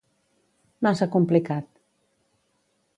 Massa 0.87 1.09
complicat. 1.17 1.69